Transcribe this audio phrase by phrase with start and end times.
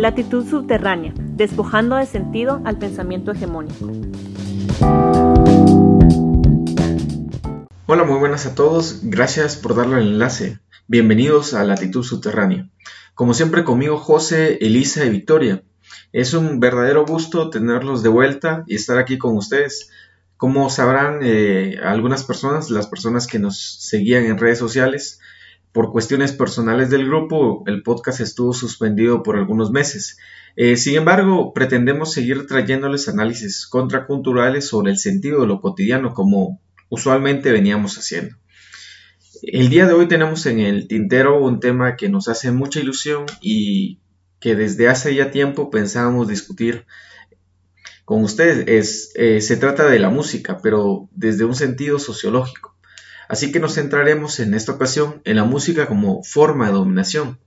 [0.00, 3.92] Latitud subterránea, despojando de sentido al pensamiento hegemónico.
[7.84, 9.00] Hola, muy buenas a todos.
[9.02, 10.58] Gracias por darle el enlace.
[10.86, 12.70] Bienvenidos a Latitud subterránea.
[13.14, 15.64] Como siempre conmigo José, Elisa y Victoria.
[16.12, 19.90] Es un verdadero gusto tenerlos de vuelta y estar aquí con ustedes.
[20.38, 25.20] Como sabrán eh, algunas personas, las personas que nos seguían en redes sociales,
[25.72, 30.18] por cuestiones personales del grupo, el podcast estuvo suspendido por algunos meses.
[30.56, 36.60] Eh, sin embargo, pretendemos seguir trayéndoles análisis contraculturales sobre el sentido de lo cotidiano como
[36.88, 38.36] usualmente veníamos haciendo.
[39.42, 43.26] El día de hoy tenemos en el tintero un tema que nos hace mucha ilusión
[43.40, 44.00] y
[44.40, 46.84] que desde hace ya tiempo pensábamos discutir
[48.04, 48.64] con ustedes.
[48.66, 52.76] Es, eh, se trata de la música, pero desde un sentido sociológico.
[53.30, 57.38] Así que nos centraremos en esta ocasión en la música como forma de dominación.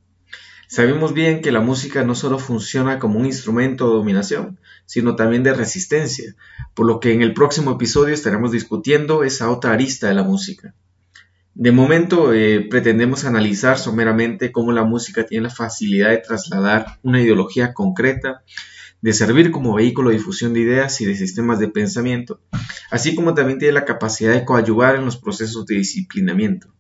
[0.70, 5.44] Sabemos bien que la música no solo funciona como un instrumento de dominación, sino también
[5.44, 6.36] de resistencia,
[6.74, 10.74] por lo que en el próximo episodio estaremos discutiendo esa otra arista de la música.
[11.54, 17.22] De momento eh, pretendemos analizar someramente cómo la música tiene la facilidad de trasladar una
[17.22, 18.42] ideología concreta
[19.04, 22.40] de servir como vehículo de difusión de ideas y de sistemas de pensamiento,
[22.90, 26.74] así como también tiene la capacidad de coadyuvar en los procesos de disciplinamiento.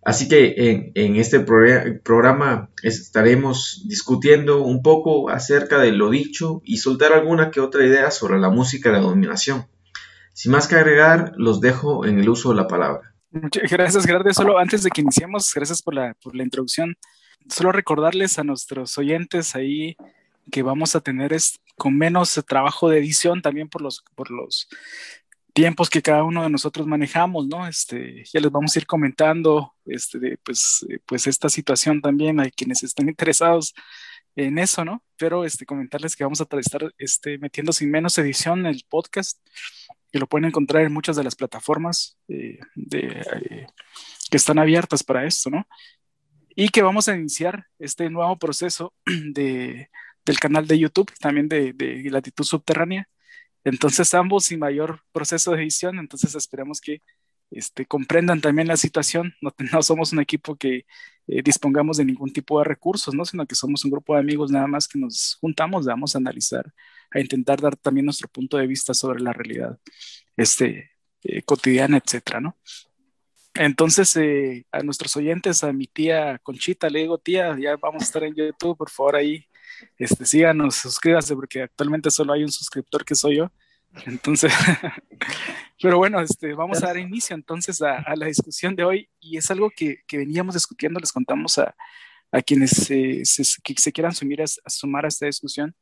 [0.00, 7.12] Así que en, este programa estaremos discutiendo un poco acerca de lo dicho y soltar
[7.12, 9.66] alguna que otra idea sobre la música de la dominación.
[10.32, 13.12] Sin más que agregar, los dejo en el uso de la palabra.
[13.32, 14.32] Muchas gracias, Gerardo.
[14.32, 16.96] Solo antes de que iniciemos, gracias por la, por la introducción.
[17.48, 19.96] Solo recordarles a nuestros oyentes ahí
[20.50, 24.68] que vamos a tener es con menos trabajo de edición también por los, por los
[25.52, 27.66] tiempos que cada uno de nosotros manejamos, ¿no?
[27.66, 32.82] Este, ya les vamos a ir comentando, este, pues, pues esta situación también a quienes
[32.82, 33.74] están interesados
[34.36, 35.02] en eso, ¿no?
[35.16, 39.38] Pero este, comentarles que vamos a estar este, metiendo sin menos edición el podcast,
[40.12, 43.66] que lo pueden encontrar en muchas de las plataformas eh, de, eh,
[44.30, 45.66] que están abiertas para esto, ¿no?
[46.56, 49.88] Y que vamos a iniciar este nuevo proceso de
[50.30, 51.74] del canal de YouTube, también de,
[52.10, 53.08] Latitud Subterránea.
[53.64, 57.02] Entonces, ambos sin mayor proceso de edición, entonces esperamos que
[57.50, 59.34] este, comprendan también la situación.
[59.40, 60.86] No, no somos un equipo que
[61.26, 63.24] eh, dispongamos de ningún tipo de recursos, ¿no?
[63.24, 66.72] sino que somos un grupo de amigos nada más que nos juntamos, vamos a analizar,
[67.10, 69.78] a intentar dar también nuestro punto de vista sobre la realidad
[70.36, 70.92] este,
[71.24, 72.56] eh, cotidiana, etcétera, ¿no?
[73.54, 78.06] Entonces, eh, a nuestros oyentes, a mi tía Conchita, le digo, tía, ya vamos a
[78.06, 79.49] estar en YouTube, por favor, ahí
[79.98, 83.50] este, síganos, suscríbanse, porque actualmente solo hay un suscriptor que soy yo.
[84.06, 84.52] Entonces,
[85.82, 89.50] pero bueno, este, vamos a dar inicio entonces a, la discusión de hoy y es
[89.50, 91.74] algo que, que veníamos discutiendo, les contamos a,
[92.32, 95.74] a quienes se, se, quieran sumir a, sumar a esta discusión,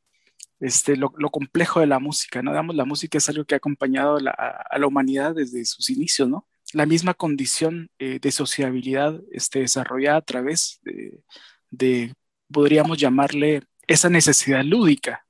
[0.59, 2.51] este, lo, lo, complejo de la música, ¿no?
[2.51, 5.89] Digamos, la música es algo que ha acompañado a la, a la humanidad desde sus
[5.89, 6.47] inicios, ¿no?
[6.73, 11.19] La misma condición eh, de sociabilidad este, desarrollada a través de,
[11.71, 12.13] de,
[12.51, 15.25] podríamos llamarle, esa necesidad lúdica,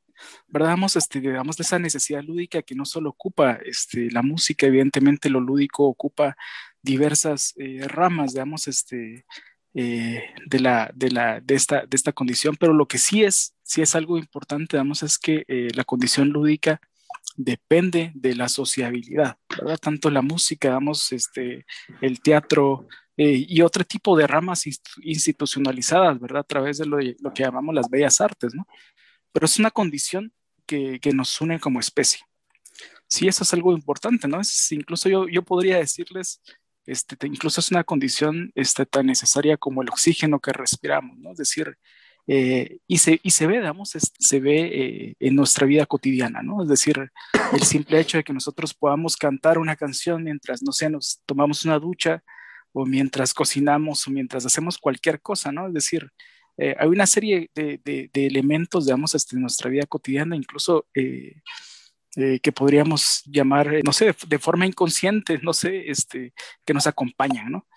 [0.47, 0.70] ¿verdad?
[0.70, 1.22] Vamos, este,
[1.59, 6.36] esa necesidad lúdica que no solo ocupa este, la música, evidentemente lo lúdico ocupa
[6.81, 9.25] diversas eh, ramas, digamos, este,
[9.74, 13.56] eh, de, la, de, la, de, esta, de esta condición, pero lo que sí es,
[13.64, 16.81] sí es algo importante, digamos, es que eh, la condición lúdica
[17.42, 19.78] depende de la sociabilidad, ¿verdad?
[19.78, 21.66] Tanto la música, digamos, este,
[22.02, 22.86] el teatro,
[23.16, 24.66] eh, y otro tipo de ramas
[25.02, 26.42] institucionalizadas, ¿verdad?
[26.42, 28.68] A través de lo, que llamamos las bellas artes, ¿no?
[29.32, 30.34] Pero es una condición
[30.66, 32.20] que, que, nos une como especie.
[33.08, 34.42] Sí, eso es algo importante, ¿no?
[34.42, 36.42] Es, incluso yo, yo podría decirles,
[36.86, 41.32] este, incluso es una condición este, tan necesaria como el oxígeno que respiramos, ¿no?
[41.32, 41.78] Es decir,
[42.31, 46.62] eh, y, se, y se ve, digamos, se ve eh, en nuestra vida cotidiana, ¿no?
[46.62, 47.12] Es decir,
[47.53, 51.66] el simple hecho de que nosotros podamos cantar una canción mientras, no sé, nos tomamos
[51.66, 52.23] una ducha,
[52.72, 55.67] o mientras cocinamos o mientras hacemos cualquier cosa, ¿no?
[55.67, 56.09] Es decir,
[56.58, 61.41] eh, hay una serie de, de, elementos, digamos, este, en nuestra vida cotidiana, incluso eh,
[62.17, 66.34] eh, que podríamos llamar, no sé, de, forma inconsciente, no sé, este,
[66.66, 67.67] que nos acompañan, ¿no?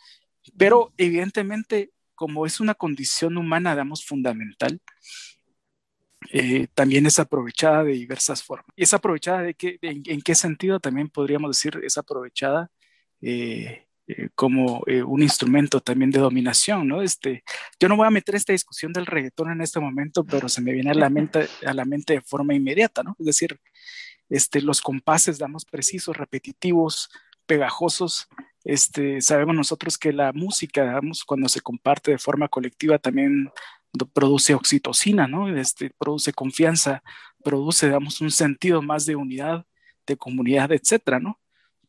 [0.57, 4.81] Pero evidentemente, como es una condición humana, digamos, fundamental,
[6.75, 8.67] también es aprovechada de diversas formas.
[8.77, 12.71] ¿Y es aprovechada de qué, en, qué sentido también podríamos decir es aprovechada?
[13.21, 13.87] Eh,
[14.35, 17.03] como eh, un instrumento también de dominación, ¿no?
[17.03, 17.45] Este,
[17.79, 20.73] yo no voy a meter esta discusión del reggaetón en este momento, pero se me
[20.73, 23.15] viene a la mente, a la mente de forma inmediata, ¿no?
[23.19, 23.59] Es decir,
[24.29, 27.11] este, los compases, damos precisos, repetitivos,
[27.47, 28.29] pegajosos.
[28.65, 33.51] Este, sabemos nosotros que la música, digamos, cuando se comparte de forma colectiva, también
[34.13, 35.55] produce oxitocina, ¿no?
[35.55, 37.03] Este, produce confianza,
[37.45, 39.67] produce, digamos, un sentido más de unidad,
[40.07, 41.41] de comunidad, etcétera, ¿no?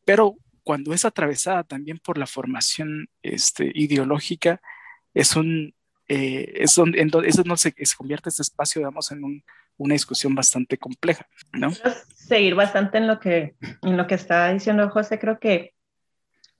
[0.04, 4.60] Pero cuando es atravesada también por la formación este, ideológica,
[5.12, 5.74] es un,
[6.08, 9.44] eh, es donde, eso no se, se, convierte este espacio, digamos, en un,
[9.76, 11.70] una discusión bastante compleja, ¿no?
[12.14, 15.74] Seguir bastante en lo que, en lo que está diciendo José, creo que,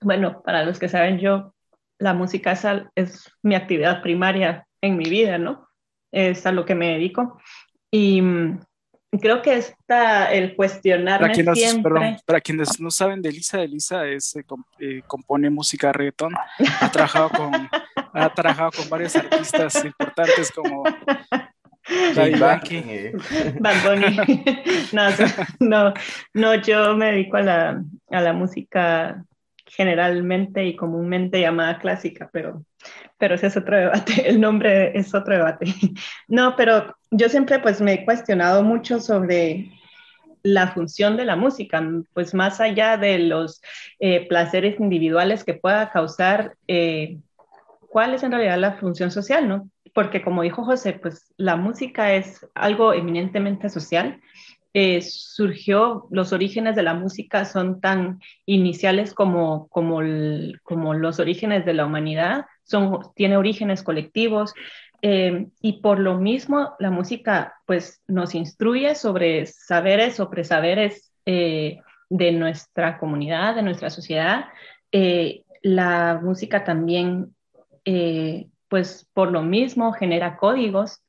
[0.05, 1.53] bueno, para los que saben, yo,
[1.97, 2.63] la música es,
[2.93, 5.67] es mi actividad primaria en mi vida, ¿no?
[6.11, 7.41] Es a lo que me dedico.
[7.89, 8.59] Y mm,
[9.19, 11.91] creo que está el cuestionarme para quienes, siempre...
[11.91, 14.45] Perdón, para quienes no saben de Elisa, Elisa es, eh,
[14.79, 16.35] eh, compone música reggaetón,
[16.81, 17.69] ha trabajado con,
[18.13, 20.83] ha trabajado con varios artistas importantes como
[22.15, 23.11] Daddy Yankee.
[23.59, 24.43] Bad Bunny.
[24.93, 25.09] no,
[25.59, 25.93] no,
[26.33, 29.25] no, yo me dedico a la, a la música
[29.65, 32.63] generalmente y comúnmente llamada clásica, pero,
[33.17, 35.65] pero ese es otro debate, el nombre es otro debate.
[36.27, 39.71] No, pero yo siempre pues me he cuestionado mucho sobre
[40.43, 41.83] la función de la música,
[42.13, 43.61] pues más allá de los
[43.99, 47.17] eh, placeres individuales que pueda causar, eh,
[47.89, 49.69] ¿cuál es en realidad la función social, no?
[49.93, 54.21] Porque como dijo José, pues la música es algo eminentemente social
[54.77, 60.01] eh, surgió, los orígenes de la música son tan iniciales como, como,
[60.63, 64.53] como los orígenes de la humanidad, son, tiene orígenes colectivos
[65.01, 71.79] eh, y por lo mismo la música pues nos instruye sobre saberes o presaberes eh,
[72.09, 74.47] de nuestra comunidad, de nuestra sociedad.
[75.61, 77.33] la música también
[78.67, 81.04] pues por lo mismo genera códigos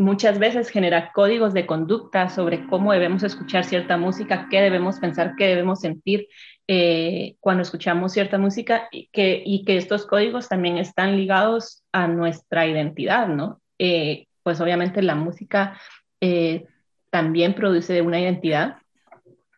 [0.00, 5.34] muchas veces genera códigos de conducta sobre cómo debemos escuchar cierta música, qué debemos pensar,
[5.36, 6.26] qué debemos sentir
[6.66, 12.08] eh, cuando escuchamos cierta música y que, y que estos códigos también están ligados a
[12.08, 13.60] nuestra identidad, ¿no?
[13.78, 15.78] Eh, pues obviamente la música
[16.22, 16.64] eh,
[17.10, 18.78] también produce una identidad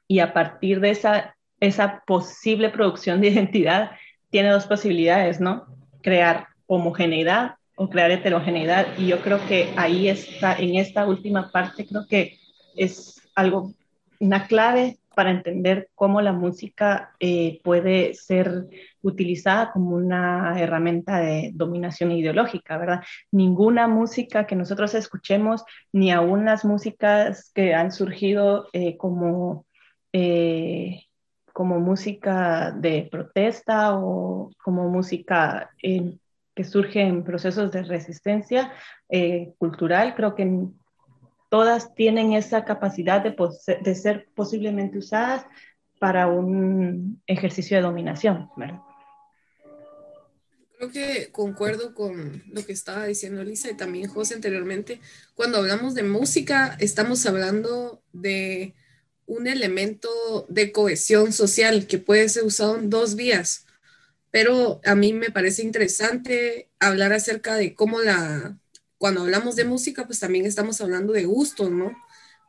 [0.08, 3.92] y a partir de esa, esa posible producción de identidad
[4.30, 5.66] tiene dos posibilidades, ¿no?
[6.02, 8.86] Crear homogeneidad o crear heterogeneidad.
[8.98, 12.38] Y yo creo que ahí está, en esta última parte, creo que
[12.76, 13.72] es algo,
[14.20, 18.66] una clave para entender cómo la música eh, puede ser
[19.02, 23.02] utilizada como una herramienta de dominación ideológica, ¿verdad?
[23.30, 29.66] Ninguna música que nosotros escuchemos, ni aún las músicas que han surgido eh, como,
[30.12, 31.02] eh,
[31.52, 35.70] como música de protesta o como música
[36.54, 38.72] que surgen procesos de resistencia
[39.08, 40.48] eh, cultural, creo que
[41.50, 43.36] todas tienen esa capacidad de,
[43.82, 45.44] de, ser posiblemente usadas
[45.98, 48.48] para un ejercicio de dominación.
[50.78, 55.00] Creo que concuerdo con lo que estaba diciendo Lisa y también José anteriormente.
[55.34, 58.74] Cuando hablamos de música, estamos hablando de
[59.26, 60.08] un elemento
[60.48, 63.66] de cohesión social que puede ser usado en dos vías
[64.32, 68.58] pero a mí me parece interesante hablar acerca de cómo la,
[68.98, 71.92] cuando hablamos de música, pues también estamos hablando de gusto, ¿no?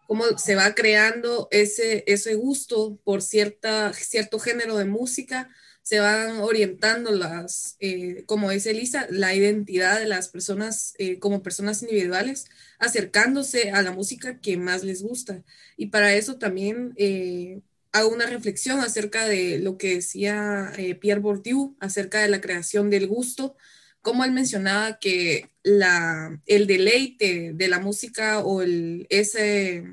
[0.07, 5.49] Cómo se va creando ese, ese gusto por cierta, cierto género de música,
[5.81, 11.43] se van orientando las, eh, como dice Elisa, la identidad de las personas eh, como
[11.43, 12.45] personas individuales,
[12.79, 15.43] acercándose a la música que más les gusta.
[15.75, 17.61] Y para eso también eh,
[17.93, 22.89] hago una reflexión acerca de lo que decía eh, Pierre Bourdieu acerca de la creación
[22.89, 23.55] del gusto,
[24.01, 29.85] como él mencionaba que la, el deleite de la música o ese,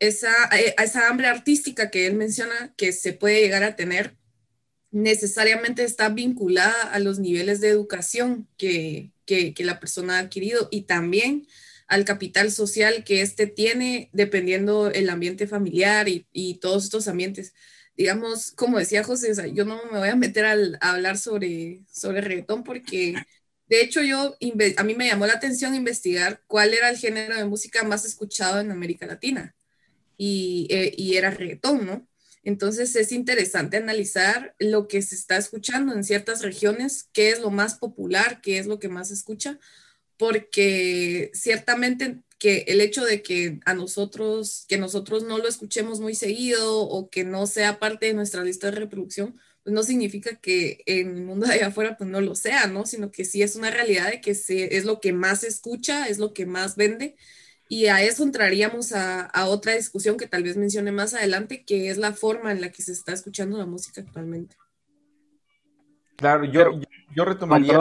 [0.00, 4.16] esa, eh, esa hambre artística que él menciona que se puede llegar a tener,
[4.90, 10.82] necesariamente está vinculada a los niveles de educación que, que la persona ha adquirido y
[10.82, 11.46] también
[11.90, 17.52] al capital social que éste tiene dependiendo el ambiente familiar y, todos estos ambientes.
[17.96, 20.52] Digamos, como decía José, yo no me voy a meter a
[20.92, 23.16] hablar sobre, sobre reggaetón porque
[23.66, 24.36] de hecho yo,
[24.76, 28.60] a mí me llamó la atención investigar cuál era el género de música más escuchado
[28.60, 29.56] en América Latina
[30.16, 32.08] y, eh, y era reggaetón, ¿no?
[32.44, 37.50] Entonces es interesante analizar lo que se está escuchando en ciertas regiones, qué es lo
[37.50, 39.58] más popular, qué es lo que más se escucha,
[40.20, 46.14] porque ciertamente que el hecho de que a nosotros, que nosotros no lo escuchemos muy
[46.14, 50.82] seguido o que no sea parte de nuestra lista de reproducción, pues no significa que
[50.84, 52.84] en el mundo de allá afuera pues no lo sea, ¿no?
[52.84, 56.18] Sino que sí es una realidad de que es lo que más se escucha, es
[56.18, 57.16] lo que más vende.
[57.70, 61.88] Y a eso entraríamos a, a, otra discusión que tal vez mencione más adelante, que
[61.88, 64.54] es la forma en la que se está escuchando la música actualmente.
[66.16, 66.78] Claro, yo,
[67.16, 67.78] yo, retomaría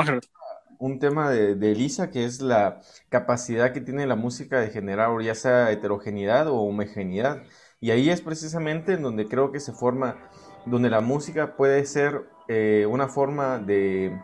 [0.80, 5.10] un tema de, de, Elisa, que es la capacidad que tiene la música de generar
[5.22, 7.44] ya sea heterogeneidad o homogeneidad.
[7.82, 10.18] Y ahí es precisamente en donde creo que se forma,
[10.66, 14.18] donde la música puede ser eh, una forma de,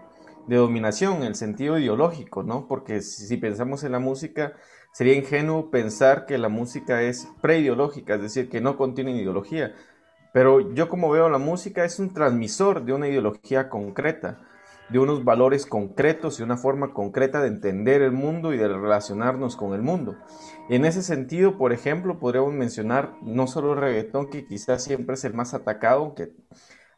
[0.47, 2.67] dominación en el sentido ideológico, ¿no?
[2.67, 4.53] Porque si, si, pensamos en la música,
[4.93, 9.73] sería ingenuo pensar que la música es preideológica, es decir, que no contiene ideología.
[10.33, 14.41] Pero yo como veo la música es un transmisor de una ideología concreta
[14.89, 19.55] de unos valores concretos y una forma concreta de entender el mundo y de relacionarnos
[19.55, 20.15] con el mundo.
[20.69, 25.25] En ese sentido, por ejemplo, podríamos mencionar no solo el reggaetón, que quizás siempre es
[25.25, 26.33] el más atacado, aunque,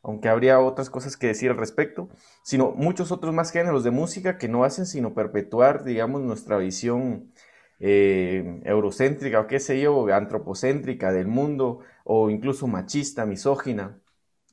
[0.03, 2.09] aunque habría otras cosas que decir al respecto,
[2.43, 7.31] sino muchos otros más géneros de música que no hacen sino perpetuar, digamos, nuestra visión
[7.79, 14.01] eh, eurocéntrica o qué sé yo, antropocéntrica del mundo, o incluso machista, misógina,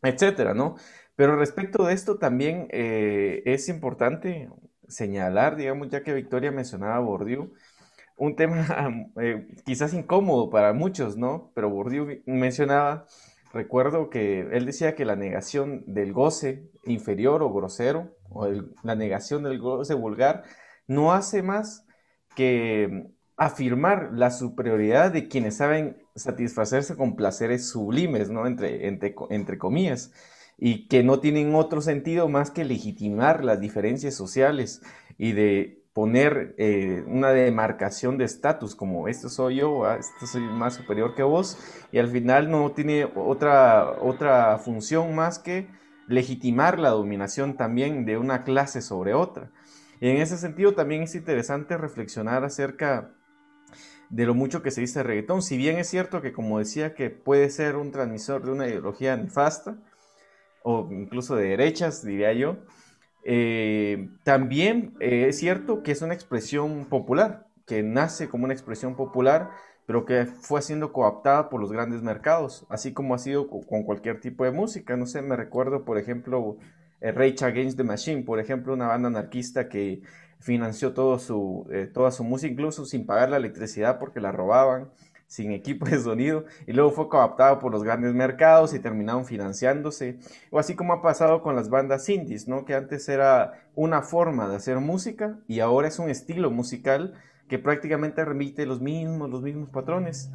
[0.02, 0.76] etcétera, ¿no?
[1.16, 4.50] Pero respecto de esto también eh, es importante
[4.88, 7.52] señalar, digamos, ya que Victoria mencionaba Bourdieu,
[8.16, 8.66] un tema
[9.20, 11.52] eh, quizás incómodo para muchos, ¿no?
[11.54, 13.06] Pero Bourdieu mencionaba,
[13.52, 18.48] recuerdo que él decía que la negación del goce inferior o grosero, o
[18.82, 20.44] la negación del goce vulgar,
[20.88, 21.86] no hace más
[22.34, 23.06] que
[23.36, 28.46] afirmar la superioridad de quienes saben satisfacerse con placeres sublimes, ¿no?
[28.46, 30.12] Entre, entre, entre comillas
[30.58, 34.82] y que no tienen otro sentido más que legitimar las diferencias sociales
[35.18, 40.74] y de poner eh, una demarcación de estatus como esto soy yo, esto soy más
[40.74, 41.56] superior que vos
[41.92, 45.68] y al final no tiene otra, otra función más que
[46.08, 49.50] legitimar la dominación también de una clase sobre otra.
[50.00, 53.14] Y en ese sentido también es interesante reflexionar acerca
[54.10, 57.08] de lo mucho que se dice reggaetón, si bien es cierto que como decía que
[57.10, 59.78] puede ser un transmisor de una ideología nefasta,
[60.64, 62.56] o incluso de derechas, diría yo,
[63.22, 68.96] eh, también eh, es cierto que es una expresión popular, que nace como una expresión
[68.96, 69.50] popular,
[69.86, 74.20] pero que fue siendo cooptada por los grandes mercados, así como ha sido con cualquier
[74.20, 74.96] tipo de música.
[74.96, 76.56] No sé, me recuerdo, por ejemplo,
[77.02, 80.00] eh, Rage Against the Machine, por ejemplo, una banda anarquista que
[80.40, 84.90] financió todo su, toda su música, incluso sin pagar la electricidad porque la robaban
[85.34, 90.16] sin equipo de sonido y luego fue cooptado por los grandes mercados y terminaron financiándose.
[90.50, 92.64] O así como ha pasado con las bandas indies, ¿no?
[92.64, 97.14] Que antes era una forma de hacer música y ahora es un estilo musical
[97.48, 100.30] que prácticamente remite los mismos, los mismos patrones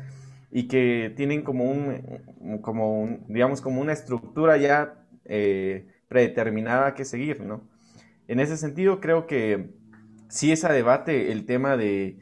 [0.51, 7.39] y que tienen como un, como digamos, como una estructura ya eh, predeterminada que seguir,
[7.39, 7.61] ¿no?
[8.27, 9.69] En ese sentido creo que
[10.27, 12.19] sí es a debate el tema de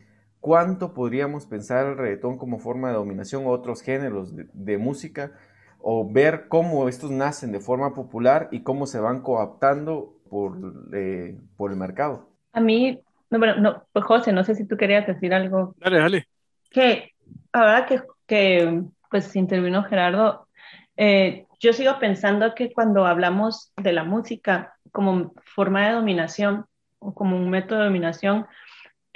[0.47, 5.33] cuánto podríamos pensar el reggaetón como forma de dominación o otros géneros de, música,
[5.81, 10.57] o ver cómo estos nacen de forma popular y cómo se van coaptando por,
[10.93, 12.29] eh, por el mercado.
[12.53, 12.97] A mí,
[13.29, 15.75] no, bueno, no, pues José, no sé si tú querías decir algo.
[15.79, 16.27] Dale, dale.
[16.71, 17.11] Que
[17.51, 20.47] ahora que, que pues intervino Gerardo,
[20.95, 26.67] eh, yo sigo pensando que cuando hablamos de la música como forma de dominación
[26.99, 28.47] o como un método de dominación,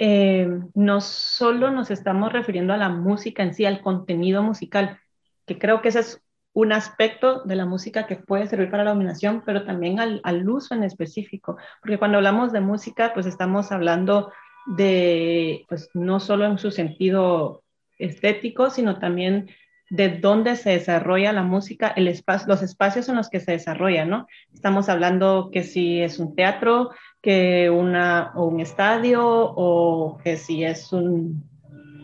[0.04, 4.98] eh, no solo nos estamos refiriendo a la música en sí, al contenido musical,
[5.46, 6.20] que creo que ese es
[6.52, 10.48] un aspecto de la música que puede servir para la dominación, pero también al, al
[10.48, 14.32] uso en específico, porque cuando hablamos de música, pues estamos hablando
[14.66, 17.62] de, pues no solo en su sentido
[17.96, 19.50] estético, sino también
[19.88, 24.04] de dónde se desarrolla la música, el espacio, los espacios en los que se desarrolla,
[24.04, 24.26] ¿no?
[24.52, 26.90] Estamos hablando que si es un teatro,
[27.22, 31.48] que una, o un estadio o que si es un,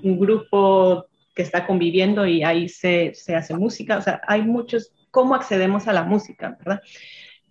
[0.02, 3.98] un grupo que está conviviendo y ahí se, se, hace música.
[3.98, 6.82] O sea, hay muchos, ¿cómo accedemos a la música, verdad?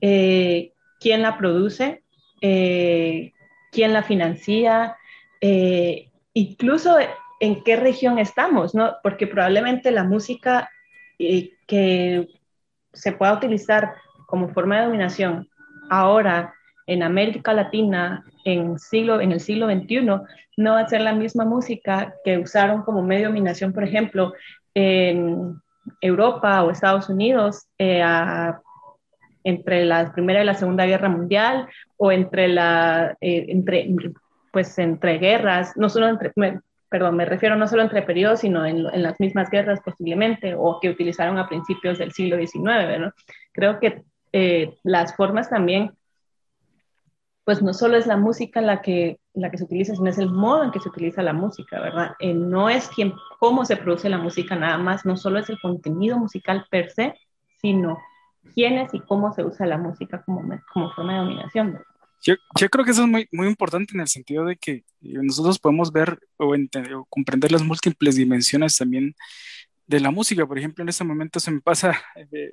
[0.02, 2.04] Eh, ¿Quién la produce?
[2.42, 3.34] Eh,
[3.72, 4.96] ¿Quién la financia?
[5.42, 6.98] Eh, incluso
[7.40, 8.96] en qué región estamos, ¿no?
[9.04, 10.70] Porque probablemente la música
[11.18, 12.28] que
[12.94, 13.96] se pueda utilizar
[14.26, 15.50] como forma de dominación
[15.90, 16.57] ahora
[16.88, 20.02] en América Latina en, siglo, en el siglo XXI
[20.58, 24.34] no va a ser la misma música que usaron como medio de dominación, por ejemplo,
[24.74, 25.62] en
[26.02, 28.04] Europa o Estados Unidos eh,
[29.44, 31.68] entre la Primera y la Segunda Guerra Mundial
[31.98, 33.90] o entre, la, eh, entre,
[34.52, 36.32] pues, entre guerras, no solo entre,
[36.90, 40.80] perdón, me refiero no solo entre periodos, sino en, en, las mismas guerras posiblemente, o
[40.80, 43.12] que utilizaron a principios del siglo XIX, ¿no?
[43.52, 44.04] Creo que
[44.34, 45.92] eh, las formas también
[47.48, 50.30] pues no solo es la música la que, la que se utiliza, sino es el
[50.30, 52.12] modo en que se utiliza la música, ¿verdad?
[52.20, 55.58] Eh, no es quien, cómo se produce la música nada más, no solo es el
[55.62, 57.14] contenido musical per se,
[57.62, 58.00] sino
[58.54, 60.42] quién es y cómo se usa la música como,
[60.74, 61.80] como forma de dominación.
[62.22, 65.58] Yo, yo, creo que eso es muy, muy importante en el sentido de que nosotros
[65.58, 69.16] podemos ver o, entender, o comprender las múltiples dimensiones también
[69.86, 70.46] de la música.
[70.46, 71.98] Por ejemplo, en este momento se me pasa,
[72.34, 72.52] eh,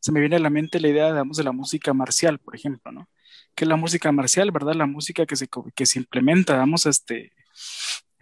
[0.00, 2.92] se me viene a la mente la idea, digamos, de la música marcial, por ejemplo,
[2.92, 3.10] ¿no?
[3.54, 4.74] Que es la música marcial, ¿verdad?
[4.74, 7.32] La música que se, que se implementa, digamos, este,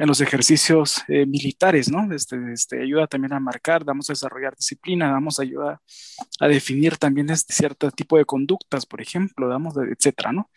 [0.01, 2.11] en los ejercicios eh, militares, ¿no?
[2.15, 5.83] Este, este, ayuda también a marcar, vamos a desarrollar disciplina, damos ayuda
[6.41, 10.51] a definir también este cierto tipo de conductas, por ejemplo, damos, etcétera, ¿no?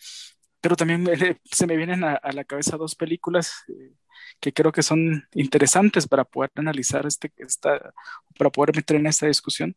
[0.62, 1.06] Pero también
[1.51, 3.92] se me vienen a, la cabeza dos películas eh,
[4.39, 7.94] que creo que son interesantes para poder analizar este, esta,
[8.38, 9.75] para poder meter en esta discusión.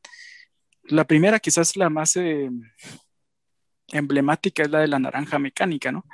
[0.85, 2.49] La primera, quizás la más eh,
[3.93, 6.05] emblemática, es la de la naranja mecánica, ¿no?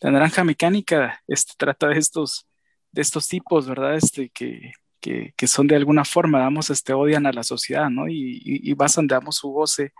[0.00, 2.46] La naranja mecánica este, trata de estos,
[2.92, 3.96] de estos tipos, ¿verdad?
[3.96, 8.08] Este, que, que, que son de alguna forma, digamos, este, odian a la sociedad, ¿no?
[8.08, 9.92] Y, y, basan, digamos, su goce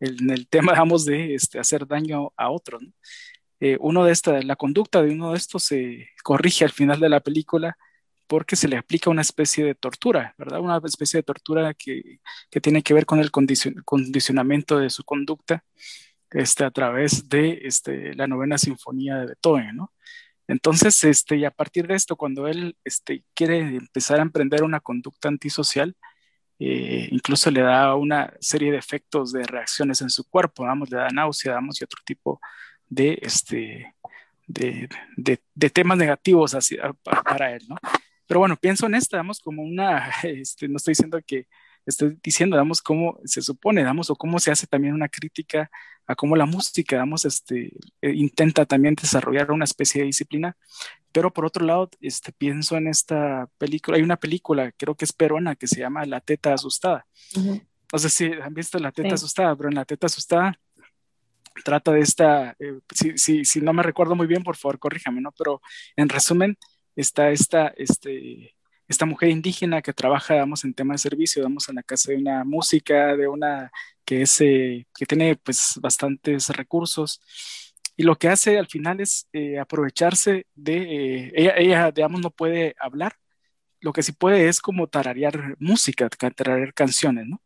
[0.00, 2.92] en el tema, digamos, de este, hacer daño a otros, ¿no?
[3.60, 7.08] Eh, uno de esta, la conducta de uno de estos se corrige al final de
[7.08, 7.78] la película
[8.26, 10.60] porque se le aplica una especie de tortura, ¿verdad?
[10.60, 15.64] Una especie de tortura que, que tiene que ver con el condicionamiento de su conducta
[16.34, 19.92] este, a través de este, la novena sinfonía de Beethoven, ¿no?
[20.48, 24.80] Entonces, este, y a partir de esto, cuando él este, quiere empezar a emprender una
[24.80, 25.96] conducta antisocial,
[26.58, 30.98] eh, incluso le da una serie de efectos de reacciones en su cuerpo, vamos, le
[30.98, 32.40] da náusea, damos, y otro tipo
[32.88, 33.94] de, este,
[34.46, 36.92] de, de, temas negativos hacia,
[37.24, 37.76] para él, ¿no?
[38.26, 41.46] Pero bueno, pienso en esta, damos como una, este, no estoy diciendo que,
[41.86, 45.70] estoy diciendo, damos cómo se supone, damos, o cómo se hace también una crítica
[46.06, 50.56] a cómo la música, damos, este, eh, intenta también desarrollar una especie de disciplina.
[51.12, 55.12] Pero por otro lado, este, pienso en esta película, hay una película, creo que es
[55.12, 57.06] peruana, que se llama La Teta Asustada.
[57.92, 60.58] No sé si han visto La Teta Asustada, pero en La Teta Asustada
[61.64, 65.20] trata de esta, eh, si, si, si, no me recuerdo muy bien, por favor, corríjame,
[65.20, 65.30] ¿no?
[65.32, 65.62] Pero
[65.94, 66.58] en resumen,
[66.96, 68.53] está esta, este,
[68.88, 72.18] esta mujer indígena que trabaja, digamos, en tema de servicio, damos en la casa de
[72.18, 73.70] una música, de una
[74.04, 77.20] que es, eh, que tiene, pues, bastantes recursos.
[77.96, 82.74] Y lo que hace al final es eh, aprovecharse de, ella, ella, digamos, no puede
[82.78, 83.16] hablar,
[83.80, 87.42] lo que sí puede es como tararear música, tararear canciones, ¿no?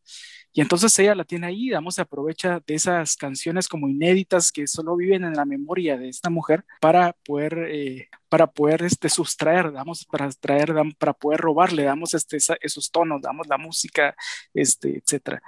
[0.52, 4.66] Y entonces ella la tiene ahí, digamos, se aprovecha de esas canciones como inéditas que
[4.66, 9.72] solo viven en la memoria de esta mujer para poder, eh, para poder este, sustraer,
[9.72, 14.16] damos, para traer, para poder robarle, damos este, esos tonos, damos la música,
[14.54, 15.42] este, etcétera.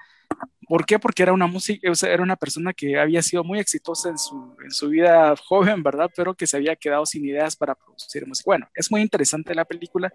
[0.71, 1.01] ¿Por qué?
[1.01, 4.17] Porque era una música, o sea, era una persona que había sido muy exitosa en
[4.17, 6.09] su, en su vida joven, ¿verdad?
[6.15, 8.45] Pero que se había quedado sin ideas para producir música.
[8.47, 10.15] Bueno, es muy interesante la película,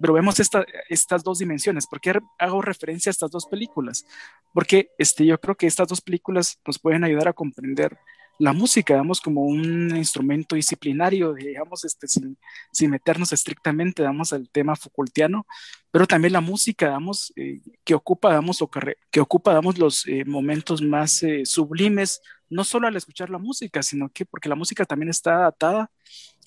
[0.00, 1.86] pero vemos esta, estas dos dimensiones.
[1.86, 4.06] ¿Por qué hago referencia a estas dos películas?
[4.54, 7.98] Porque este, yo creo que estas dos películas nos pueden ayudar a comprender
[8.40, 12.38] la música, digamos, como un instrumento disciplinario, digamos, este, sin,
[12.72, 15.46] sin meternos estrictamente, digamos, al tema Foucaultiano,
[15.90, 20.06] pero también la música, digamos, eh, que ocupa, digamos, o que, que ocupa, digamos, los
[20.08, 24.54] eh, momentos más eh, sublimes, no solo al escuchar la música, sino que porque la
[24.54, 25.90] música también está atada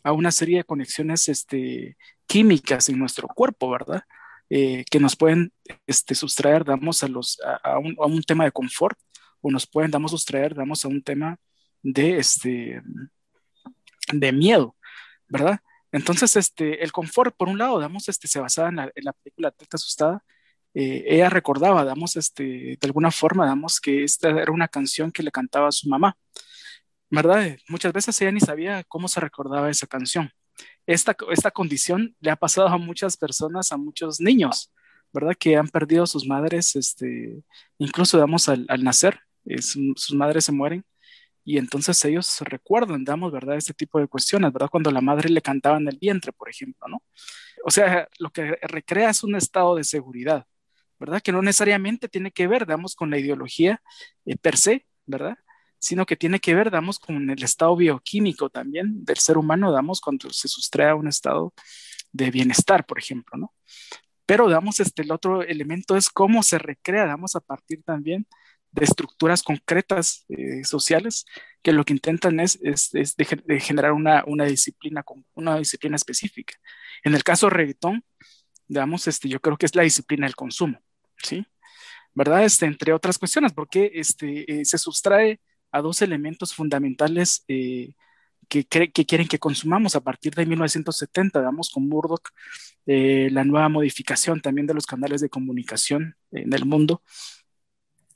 [0.03, 4.03] a una serie de conexiones este, químicas en nuestro cuerpo, ¿verdad?
[4.49, 5.51] que nos pueden
[5.87, 8.99] este, sustraer, damos, a, los, a, un, a un tema de confort,
[9.41, 11.39] o nos pueden, damos, sustraer, damos, a un tema
[11.83, 12.81] de, este,
[14.11, 14.75] de miedo,
[15.27, 15.59] ¿verdad?
[15.91, 19.77] Entonces, este, el confort, por un lado, damos, este, se basaba en la, película Teta
[19.77, 20.23] Asustada.
[20.73, 25.21] Eh, ella recordaba, damos, este, de alguna forma, damos que esta era una canción que
[25.23, 26.17] le cantaba a su mamá,
[27.11, 27.57] ¿verdad?
[27.69, 30.31] Muchas veces ella ni sabía cómo se recordaba esa canción.
[30.87, 34.73] Esta, esta condición le ha pasado a muchas personas, a muchos niños,
[35.13, 35.35] ¿verdad?
[35.39, 37.43] Que han perdido a sus madres, este,
[37.77, 40.83] incluso, damos, al, al nacer, eh, sus madres se mueren
[41.45, 43.57] y entonces ellos recuerdan, damos, ¿verdad?
[43.57, 44.69] Este tipo de cuestiones, ¿verdad?
[44.69, 47.03] Cuando la madre le cantaba en el vientre, por ejemplo, ¿no?
[47.65, 50.45] O sea, lo que recrea es un estado de seguridad,
[50.99, 51.21] ¿verdad?
[51.21, 53.81] Que no necesariamente tiene que ver, damos, con la ideología
[54.25, 55.37] eh, per se, ¿verdad?
[55.79, 59.99] Sino que tiene que ver, damos, con el estado bioquímico también del ser humano, damos,
[59.99, 61.53] cuando se sustrae a un estado
[62.13, 63.53] de bienestar, por ejemplo, ¿no?
[64.25, 68.25] Pero, damos, este, el otro elemento es cómo se recrea, damos, a partir también
[68.73, 71.25] de estructuras concretas eh, sociales
[71.61, 75.05] que lo que intentan es, es, de, generar una, una, disciplina,
[75.35, 76.55] una disciplina específica.
[77.03, 78.03] En el caso reggaetón,
[78.67, 80.79] digamos, este, yo creo que es la disciplina del consumo,
[81.17, 81.45] ¿sí?
[82.15, 82.43] ¿Verdad?
[82.43, 85.39] Este, entre otras cuestiones, porque este, eh, se sustrae
[85.71, 87.93] a dos elementos fundamentales eh,
[88.49, 92.29] que, que, quieren que consumamos a partir de 1970, digamos, con Murdoch,
[92.85, 97.01] la nueva modificación también de los canales de comunicación en el mundo,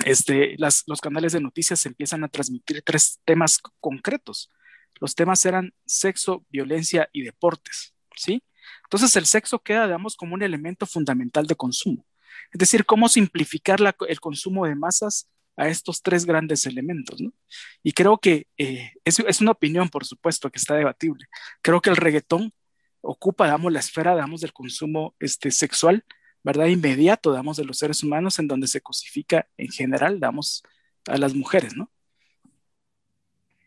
[0.05, 4.51] este, los canales de noticias empiezan a transmitir tres temas concretos,
[4.99, 8.43] los temas eran sexo, violencia y deportes, ¿sí?
[8.83, 12.05] Entonces el sexo queda, digamos, como un elemento fundamental de consumo.
[12.51, 17.21] Es decir, cómo simplificar el consumo de masas a estos tres grandes elementos.
[17.83, 21.25] Y creo que eh, es, una opinión, por supuesto, que está debatible.
[21.61, 22.53] Creo que el reggaetón
[23.01, 26.05] ocupa, digamos, la esfera, digamos, del consumo este, sexual,
[26.43, 26.67] ¿verdad?
[26.67, 30.63] Inmediato, digamos, de los seres humanos, en donde se cosifica en general, digamos,
[31.07, 31.89] a las mujeres, ¿no?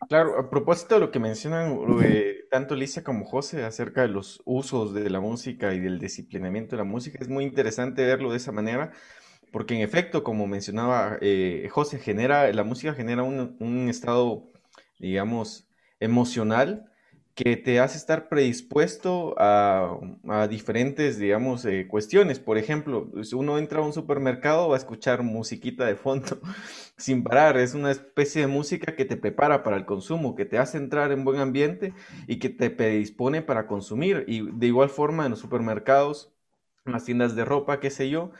[0.09, 4.40] Claro, a propósito de lo que mencionan eh, tanto Alicia como José acerca de los
[4.44, 8.38] usos de la música y del disciplinamiento de la música, es muy interesante verlo de
[8.38, 8.92] esa manera,
[9.52, 14.50] porque en efecto, como mencionaba eh, José, genera, la música genera un estado,
[14.98, 15.68] digamos,
[16.00, 16.89] emocional
[17.42, 19.98] que te hace estar predispuesto a,
[20.50, 22.38] diferentes, digamos, eh, cuestiones.
[22.38, 26.38] Por ejemplo, si uno entra a un supermercado va a escuchar musiquita de fondo
[26.98, 27.57] sin parar.
[27.57, 31.12] Es una especie de música que te prepara para el consumo, que te hace entrar
[31.12, 31.94] en buen ambiente
[32.26, 34.24] y que te predispone para consumir.
[34.29, 36.35] Y de igual forma en los supermercados,
[36.85, 38.33] en las tiendas de ropa, qué sé yo.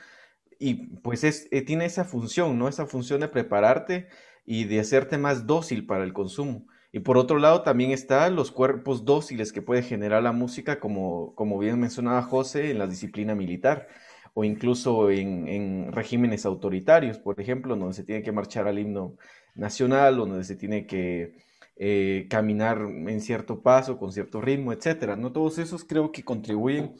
[0.59, 2.67] Y pues es, eh, tiene esa función, ¿no?
[2.67, 4.09] Esa función de prepararte
[4.45, 6.67] y de hacerte más dócil para el consumo.
[6.91, 11.33] Y por otro lado también están los cuerpos dóciles que puede generar la música, como,
[11.35, 13.87] como bien mencionaba José, en la disciplina militar
[14.33, 19.17] o incluso en, regímenes autoritarios, por ejemplo, donde se tiene que marchar al himno
[19.55, 21.35] nacional, donde se tiene que
[21.75, 25.15] eh, caminar en cierto paso, con cierto ritmo, etcétera.
[25.15, 25.31] ¿no?
[25.31, 26.95] Todos esos creo que contribuyen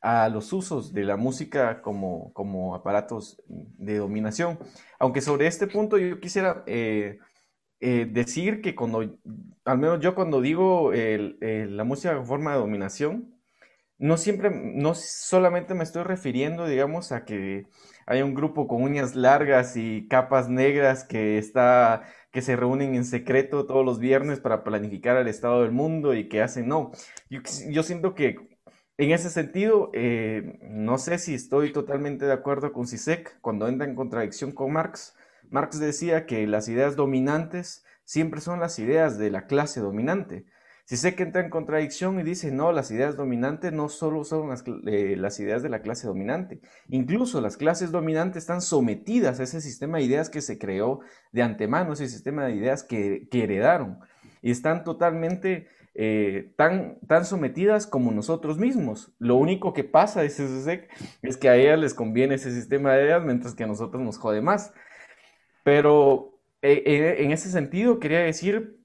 [0.00, 4.58] a los usos de la música como, como aparatos de dominación.
[4.98, 7.18] Aunque sobre este punto yo quisiera eh,
[7.80, 9.18] eh, decir que cuando,
[9.64, 13.38] al menos yo cuando digo la música forma de dominación,
[13.98, 17.66] no siempre, no solamente me estoy refiriendo, digamos, a que
[18.06, 23.04] hay un grupo con uñas largas y capas negras que está, que se reúnen en
[23.04, 26.92] secreto todos los viernes para planificar el estado del mundo y que hacen, no,
[27.28, 28.36] yo, siento que
[28.98, 33.86] en ese sentido, eh, no sé si estoy totalmente de acuerdo con Sisek cuando entra
[33.86, 35.16] en contradicción con Marx,
[35.50, 40.46] Marx decía que las ideas dominantes siempre son las ideas de la clase dominante.
[40.88, 44.48] Si sé que entra en contradicción y dice, no, las ideas dominantes no solo son
[44.48, 49.60] las, eh, ideas de la clase dominante, incluso las clases dominantes están sometidas a ese
[49.60, 53.98] sistema de ideas que se creó de antemano, ese sistema de ideas que, heredaron,
[54.40, 59.12] y están totalmente eh, tan, tan sometidas como nosotros mismos.
[59.18, 60.46] Lo único que pasa, dice
[61.20, 64.16] es que a ellas les conviene ese sistema de ideas, mientras que a nosotros nos
[64.16, 64.72] jode más.
[65.68, 68.80] Pero eh, eh, en ese sentido quería decir,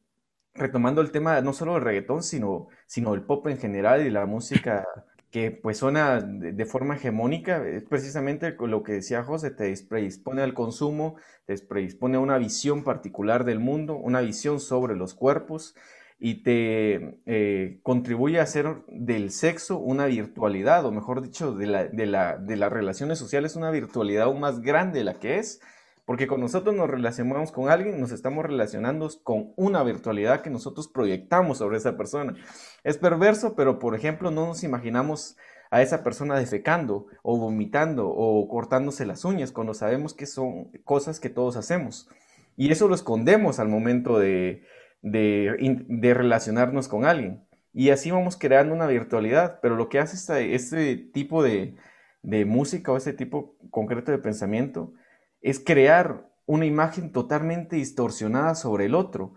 [0.54, 4.26] retomando el tema no solo del reggaetón, sino, sino del pop en general y la
[4.26, 4.86] música
[5.32, 10.54] que pues suena de, forma hegemónica, es precisamente lo que decía José, te predispone al
[10.54, 11.16] consumo,
[11.46, 15.76] te predispone a una visión particular del mundo, una visión sobre los cuerpos
[16.20, 21.86] y te eh, contribuye a hacer del sexo una virtualidad, o mejor dicho, de, la,
[21.86, 25.62] de, la, de las relaciones sociales una virtualidad aún más grande de la que es,
[26.06, 30.88] porque con nosotros nos relacionamos con alguien, nos estamos relacionando con una virtualidad que nosotros
[30.88, 32.36] proyectamos sobre esa persona.
[32.84, 35.38] Es perverso, pero por ejemplo no nos imaginamos
[35.72, 41.20] a esa persona defecando o vomitando o cortándose las uñas cuando sabemos que son cosas
[41.20, 42.10] que todos hacemos.
[42.56, 44.64] Y eso lo escondemos al momento de,
[45.02, 47.44] de, relacionarnos con alguien.
[47.74, 49.60] Y así vamos creando una virtualidad.
[49.62, 51.76] Pero lo que hace este, este tipo de,
[52.22, 54.94] de música o este tipo concreto de pensamiento
[55.44, 59.36] es crear una imagen totalmente distorsionada sobre el otro,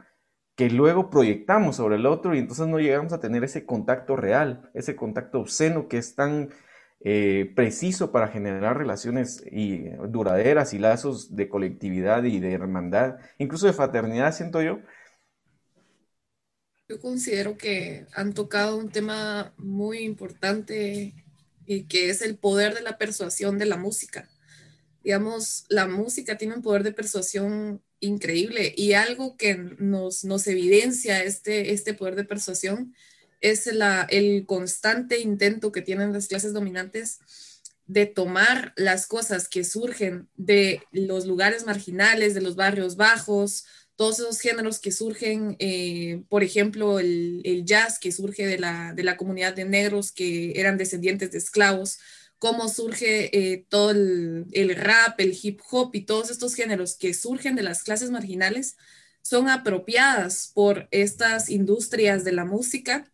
[0.55, 4.71] que luego proyectamos sobre el otro y entonces no llegamos a tener ese contacto real,
[4.73, 6.51] ese contacto obsceno que es tan
[7.01, 13.66] eh, preciso para generar relaciones y, duraderas y lazos de colectividad y de hermandad, incluso
[13.66, 14.81] de fraternidad, siento yo.
[16.88, 21.12] Yo considero que han tocado un tema muy importante
[21.66, 24.29] y que es el poder de la persuasión de la música
[25.07, 31.23] digamos, la música tiene un poder de persuasión increíble y algo que nos, nos evidencia
[31.23, 32.92] este, este poder de persuasión
[33.40, 37.21] es la, el constante intento que tienen las clases dominantes
[37.87, 43.64] de tomar las cosas que surgen de los lugares marginales, de los barrios bajos,
[43.95, 48.92] todos esos géneros que surgen, eh, por ejemplo, el, el, jazz que surge de la,
[48.92, 52.01] de la comunidad de negros que eran descendientes de esclavos,
[52.38, 57.57] cómo surge eh, todo el, rap, el hip hop y todos estos géneros que surgen
[57.57, 58.77] de las clases marginales
[59.22, 63.11] son apropiadas por estas industrias de la música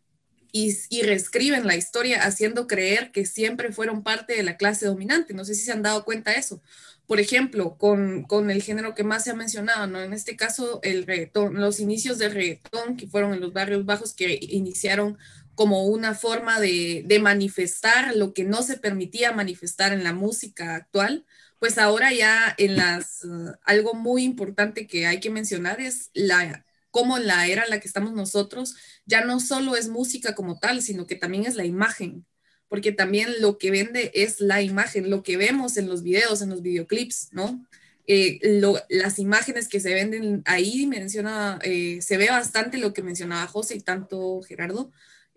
[0.55, 5.33] y, y, reescriben la historia haciendo creer que siempre fueron parte de la clase dominante.
[5.33, 6.63] No sé si se han dado cuenta de eso.
[7.07, 10.03] Por ejemplo, con, con el género que más se ha mencionado, ¿no?
[10.03, 14.15] En este caso, el reggaetón, los inicios del reggaetón, que fueron en los barrios bajos,
[14.15, 15.17] que iniciaron
[15.55, 21.25] como una forma de, manifestar lo que no se permitía manifestar en la música actual,
[21.59, 26.65] pues ahora ya en las, uh, algo muy importante que hay que mencionar es la
[26.91, 30.83] cómo la era en la que estamos nosotros ya no solo es música como tal,
[30.83, 32.27] sino que también es la imagen,
[32.69, 36.51] porque también lo que vende es la imagen, lo que vemos en los videos, en
[36.51, 37.67] los videoclips, ¿no?
[38.07, 38.41] Eh,
[38.89, 43.77] las imágenes que se venden ahí menciona, eh, se ve bastante lo que mencionaba José
[43.77, 44.91] y tanto Gerardo,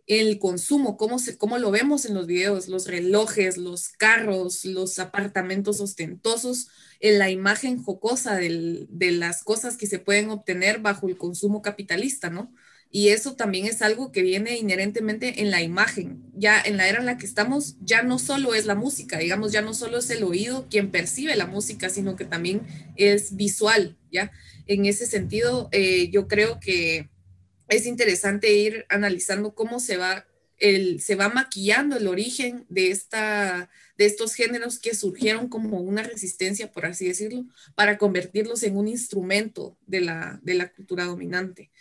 [0.07, 5.79] el consumo, cómo, cómo lo vemos en los videos, los relojes, los carros, los apartamentos
[5.81, 6.67] ostentosos,
[6.99, 11.61] en la imagen jocosa del, de las cosas que se pueden obtener bajo el consumo
[11.61, 12.53] capitalista, ¿no?
[12.91, 16.23] Y eso también es algo que viene inherentemente en la imagen.
[16.33, 19.51] Ya en la era en la que estamos, ya no solo es la música, digamos,
[19.51, 22.61] ya no solo es el oído quien percibe la música, sino que también
[22.95, 24.31] es visual, ¿ya?
[24.67, 27.09] En ese sentido, eh, yo creo que
[27.67, 30.25] es interesante ir analizando cómo se va,
[30.57, 36.03] el, se va maquillando el origen de, esta, de estos géneros que surgieron como una
[36.03, 41.71] resistencia, por así decirlo, para convertirlos en un instrumento de la, de la cultura dominante.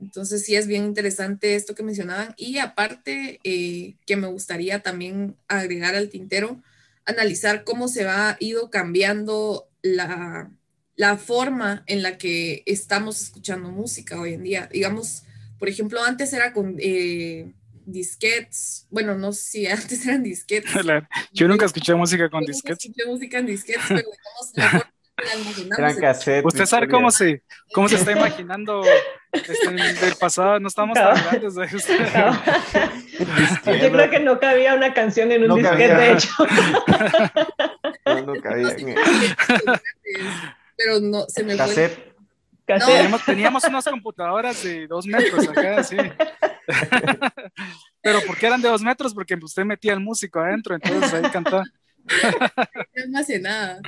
[0.00, 5.36] Entonces sí es bien interesante esto que mencionaban y aparte eh, que me gustaría también
[5.46, 6.60] agregar al tintero,
[7.04, 10.50] analizar cómo se va ido cambiando la,
[10.96, 14.68] la forma en la que estamos escuchando música hoy en día.
[14.72, 15.22] Digamos,
[15.62, 17.52] por ejemplo, antes era con eh,
[17.86, 20.68] disquets, bueno, no sé si antes eran disquets.
[21.32, 22.84] Yo nunca escuché música con disquets.
[22.84, 24.08] Escuché música en disquets, pero
[24.58, 24.86] digamos,
[26.42, 28.82] Usted sabe cómo se, cómo se está imaginando
[29.30, 31.92] este, del pasado, no estamos tan grandes de esto.
[33.80, 36.28] Yo creo que no cabía una canción en un no disquete, de hecho.
[38.04, 38.76] No, no cabía.
[40.76, 42.11] Pero no, se me Cassette.
[42.64, 45.96] Teníamos, teníamos, unas computadoras de dos metros acá, sí.
[48.00, 49.14] Pero ¿por qué eran de dos metros?
[49.14, 51.64] Porque usted metía al músico adentro, entonces ahí cantaba.
[52.96, 53.80] almacenada.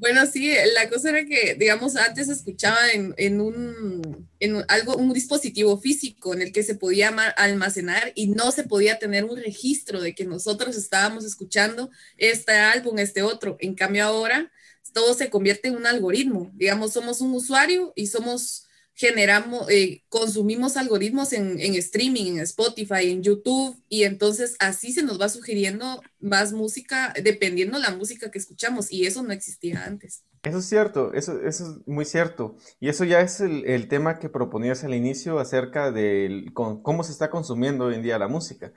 [0.00, 5.12] Bueno, sí, la cosa era que, digamos, antes escuchaba en, en, un, en algo, un
[5.12, 10.00] dispositivo físico en el que se podía almacenar y no se podía tener un registro
[10.00, 13.56] de que nosotros estábamos escuchando este álbum, este otro.
[13.60, 14.50] En cambio ahora
[14.92, 16.50] todo se convierte en un algoritmo.
[16.54, 23.10] Digamos, somos un usuario y somos, generamos, eh, consumimos algoritmos en, en, streaming, en Spotify,
[23.10, 28.38] en YouTube, y entonces así se nos va sugiriendo más música, dependiendo la música que
[28.38, 30.24] escuchamos, y eso no existía antes.
[30.42, 32.56] Eso es cierto, eso, eso es muy cierto.
[32.80, 37.12] Y eso ya es el, el tema que proponías al inicio acerca de cómo se
[37.12, 38.72] está consumiendo hoy en día la música.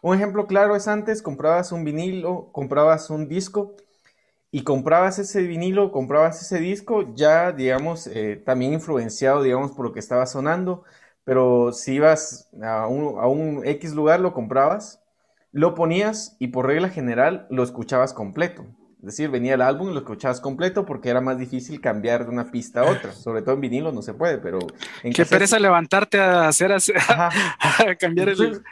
[0.00, 3.74] Un ejemplo claro es antes comprabas un vinilo, comprabas un disco
[4.50, 9.92] y comprabas ese vinilo, comprabas ese disco, ya, digamos, eh, también influenciado, digamos, por lo
[9.92, 10.84] que estaba sonando,
[11.24, 15.02] pero si ibas a un, a un X lugar, lo comprabas,
[15.52, 18.64] lo ponías y por regla general lo escuchabas completo.
[19.00, 22.30] Es decir, venía el álbum y lo escuchabas completo porque era más difícil cambiar de
[22.30, 23.12] una pista a otra.
[23.14, 24.58] Sobre todo en vinilo no se puede, pero...
[25.02, 26.78] En Qué pereza levantarte a hacer, a
[27.98, 28.62] cambiar el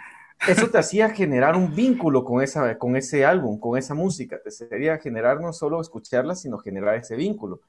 [0.48, 4.40] eso te hacía generar un vínculo con, esa, con ese álbum, con esa música.
[4.42, 7.60] Te sería generar no solo escucharla, sino generar ese vínculo.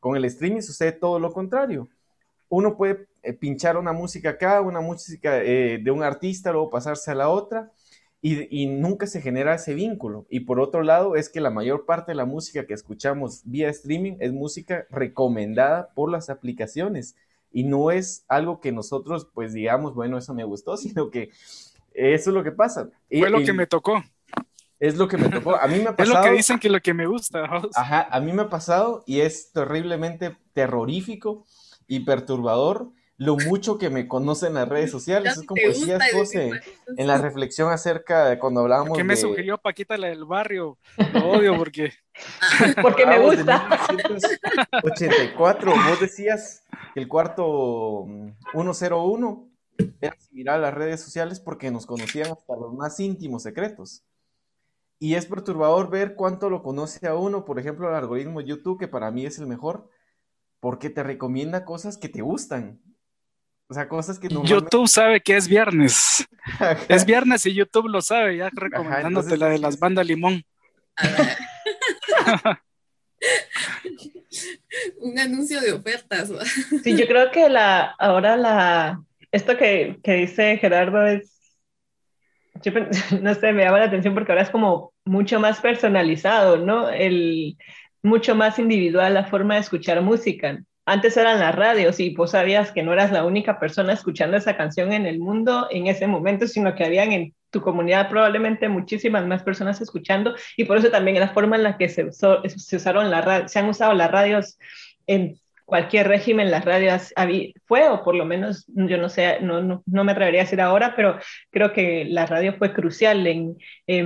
[0.00, 1.88] Con el streaming sucede todo lo contrario.
[2.48, 7.10] Uno puede eh, pinchar una música acá, una música eh, de un artista, luego pasarse
[7.10, 7.70] a la otra,
[8.20, 10.26] y, y, nunca se genera ese vínculo.
[10.30, 13.68] Y por otro lado, es que la mayor parte de la música que escuchamos vía
[13.68, 17.16] streaming es música recomendada por las aplicaciones.
[17.52, 21.30] Y no es algo que nosotros, pues digamos, bueno, eso me gustó, sino que
[21.94, 22.88] eso es lo que pasa.
[23.10, 24.02] Fue lo que me tocó.
[24.78, 25.56] Es lo que me tocó.
[25.56, 26.18] A mí me ha pasado.
[26.18, 27.48] es lo que dicen que lo que me gusta.
[27.74, 31.46] Ajá, a mí me ha pasado y es terriblemente terrorífico
[31.86, 35.36] y perturbador lo mucho que me conocen en las redes sociales.
[35.38, 36.50] Es como decías, José,
[36.96, 38.98] en la reflexión acerca de cuando hablábamos.
[38.98, 40.78] ¿Qué me sugirió Paquita la del barrio?
[41.12, 41.92] Lo odio porque.
[42.82, 43.88] porque me gusta.
[44.82, 48.06] 84, vos decías que el cuarto
[48.52, 49.51] 101
[50.00, 54.04] era similar a las redes sociales porque nos conocían hasta los más íntimos secretos.
[54.98, 58.86] Y es perturbador ver cuánto lo conoce a uno, por ejemplo, el algoritmo YouTube, que
[58.86, 59.90] para mí es el mejor,
[60.60, 62.80] porque te recomienda cosas que te gustan.
[63.68, 66.28] O sea, cosas que YouTube sabe que es viernes.
[66.88, 70.44] es viernes y YouTube lo sabe, ya recomendándote la de las bandas limón.
[75.00, 76.30] Un anuncio de ofertas.
[76.84, 81.58] Sí, yo creo que la ahora la esto que, que, dice Gerardo es,
[83.20, 86.88] no sé, me llama la atención porque ahora es como mucho más personalizado, ¿no?
[86.88, 87.56] El,
[88.02, 90.62] mucho más individual la forma de escuchar música.
[90.84, 94.56] Antes eran las radios y vos sabías que no eras la única persona escuchando esa
[94.56, 99.24] canción en el mundo en ese momento, sino que habían en tu comunidad probablemente muchísimas
[99.26, 103.10] más personas escuchando y por eso también la forma en la que se, se usaron
[103.10, 104.58] las se han usado las radios
[105.06, 105.38] en
[105.72, 107.14] cualquier régimen, las radios
[107.64, 110.92] fue, o por lo menos yo no sé, no, no, me atrevería a decir ahora,
[110.94, 111.18] pero
[111.50, 113.56] creo que la radio fue crucial en,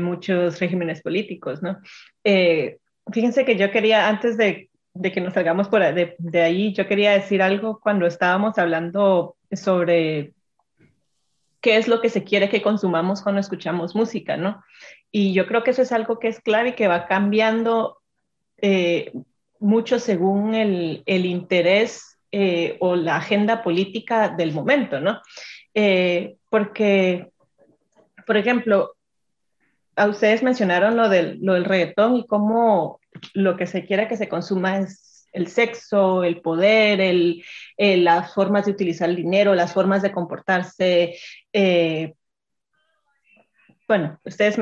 [0.00, 1.78] muchos regímenes políticos, ¿no?
[2.22, 2.78] Eh,
[3.12, 6.86] fíjense que yo quería, antes de, de que nos salgamos por de, de, ahí, yo
[6.86, 10.34] quería decir algo cuando estábamos hablando sobre
[11.60, 14.62] qué es lo que se quiere que consumamos cuando escuchamos música, ¿no?
[15.10, 17.98] Y yo creo que eso es algo que es clave y que va cambiando
[18.58, 19.10] eh,
[19.60, 25.20] mucho según el, el interés eh, o la agenda política del momento, ¿no?
[25.74, 27.30] Eh, porque,
[28.26, 28.96] por ejemplo,
[29.94, 33.00] a ustedes mencionaron lo del, lo del reggaetón y cómo
[33.32, 37.42] lo que se quiere que se consuma es el sexo, el poder, el,
[37.76, 41.16] las formas de utilizar el dinero, las formas de comportarse.
[41.52, 42.14] Eh,
[43.86, 44.58] bueno, ustedes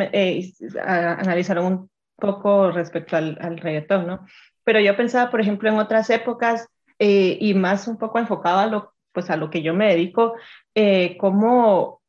[0.77, 4.27] analizaron un poco respecto al, al reggaetón, ¿no?
[4.65, 8.67] Pero yo pensaba, por ejemplo, en otras épocas eh, y más un poco enfocado a
[8.67, 10.35] lo, pues a lo que yo me dedico,
[10.75, 12.01] eh, como,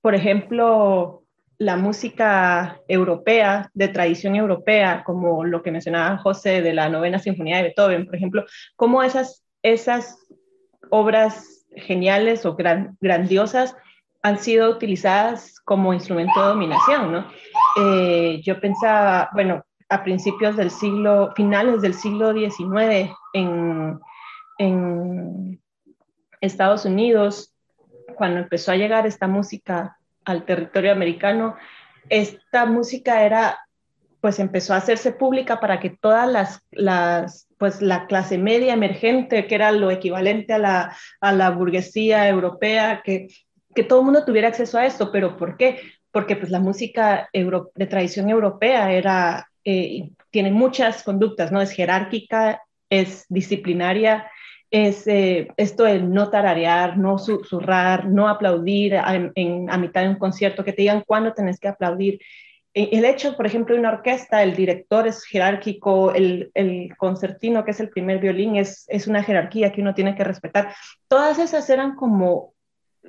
[0.00, 1.24] por ejemplo,
[1.58, 7.58] la música europea, de tradición europea, como lo que mencionaba José de la novena sinfonía
[7.58, 8.44] de Beethoven, por ejemplo,
[8.76, 10.16] cómo esas, esas
[10.88, 13.76] obras geniales o grandiosas
[14.22, 17.26] han sido utilizadas como instrumento de dominación, ¿no?
[17.76, 24.00] Eh, yo pensaba, bueno, a principios del siglo, finales del siglo XIX en,
[24.58, 25.60] en
[26.40, 27.52] Estados Unidos,
[28.14, 31.56] cuando empezó a llegar esta música al territorio americano,
[32.08, 33.58] esta música era,
[34.20, 39.46] pues empezó a hacerse pública para que todas las, las pues la clase media emergente,
[39.48, 43.26] que era lo equivalente a la, a la burguesía europea, que,
[43.74, 45.10] que todo el mundo tuviera acceso a esto.
[45.10, 45.80] ¿Pero por qué?
[46.12, 51.60] Porque pues la música de tradición europea era, eh, tiene muchas conductas, ¿no?
[51.60, 54.30] Es jerárquica, es disciplinaria,
[54.70, 60.10] es eh, esto de no tararear, no susurrar, no aplaudir a, en, a mitad de
[60.10, 62.20] un concierto, que te digan cuándo tenés que aplaudir.
[62.72, 67.64] E, el hecho, por ejemplo, de una orquesta, el director es jerárquico, el, el, concertino,
[67.64, 70.72] que es el primer violín, es, es una jerarquía que uno tiene que respetar.
[71.08, 72.54] Todas esas eran como,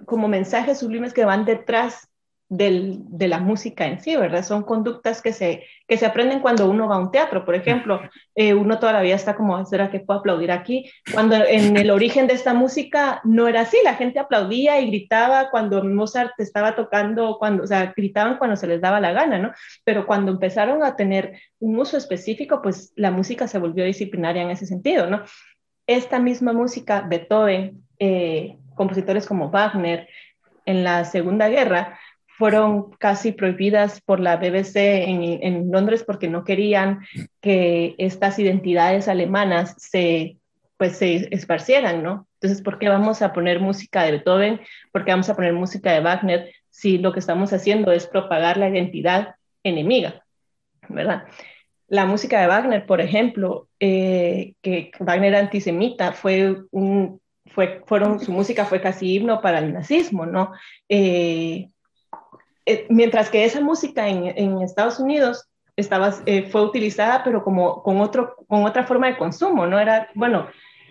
[0.05, 2.10] como mensajes sublimes que van detrás
[2.53, 4.43] de la música en sí, ¿verdad?
[4.43, 8.01] Son conductas que se, que se aprenden cuando uno va a un teatro, por ejemplo.
[8.35, 10.91] Eh, uno todavía está como, ¿será que puedo aplaudir aquí?
[11.13, 15.49] Cuando en el origen de esta música no era así, la gente aplaudía y gritaba
[15.49, 19.53] cuando Mozart estaba tocando, cuando, o sea, gritaban cuando se les daba la gana, ¿no?
[19.85, 24.51] Pero cuando empezaron a tener un uso específico, pues la música se volvió disciplinaria en
[24.51, 25.23] ese sentido, ¿no?
[25.87, 30.09] Esta misma música, Beethoven, eh, compositores como Wagner,
[30.65, 31.97] en la Segunda Guerra,
[32.41, 37.01] fueron casi prohibidas por la BBC en, Londres porque no querían
[37.39, 40.37] que estas identidades alemanas se,
[40.75, 42.27] pues, se esparcieran, ¿no?
[42.39, 44.59] Entonces, ¿por qué vamos a poner música de Beethoven?
[44.91, 48.57] ¿Por qué vamos a poner música de Wagner si lo que estamos haciendo es propagar
[48.57, 50.25] la identidad enemiga,
[50.89, 51.25] ¿verdad?
[51.89, 57.21] La música de Wagner, por ejemplo, eh, que Wagner antisemita, fue un,
[57.53, 60.53] fue, fueron, su música fue casi himno para el nazismo, ¿no?
[60.89, 61.69] Eh,
[62.65, 68.01] eh, mientras que esa música en, Estados Unidos estaba, eh, fue utilizada, pero como con,
[68.01, 70.47] otro, con otra forma de consumo, no era, bueno,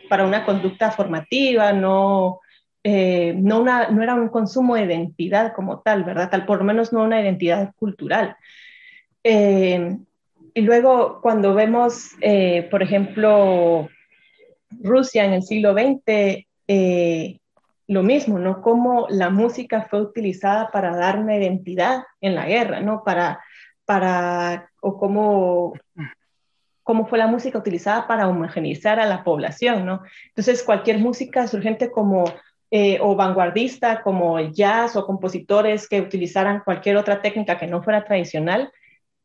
[0.09, 2.40] para una conducta formativa, no,
[2.83, 6.30] eh, no, una, no era un consumo de identidad como tal, ¿verdad?
[6.30, 8.37] Tal, por lo menos no una identidad cultural.
[9.22, 12.11] y luego cuando vemos,
[12.70, 13.88] por ejemplo,
[14.83, 16.46] Rusia en el siglo XX,
[17.90, 18.62] lo mismo, ¿no?
[18.62, 23.03] Cómo la música fue utilizada para dar una identidad en la guerra, ¿no?
[23.03, 23.40] Para,
[23.85, 25.72] para, o cómo,
[26.85, 30.02] cómo fue la música utilizada para homogeneizar a la población, ¿no?
[30.29, 32.33] Entonces, cualquier música surgente como,
[32.71, 38.04] eh, o vanguardista, como jazz, o compositores que utilizaran cualquier otra técnica que no fuera
[38.04, 38.71] tradicional,